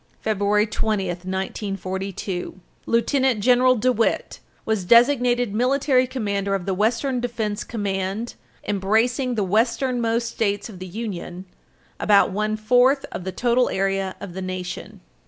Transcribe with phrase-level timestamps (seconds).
[0.19, 8.33] February 20, 1942, Lieutenant General DeWitt was designated Military Commander of the Western Defense Command
[8.67, 11.45] embracing the westernmost states of the Union
[11.99, 15.01] about one fourth of the total area of the nation.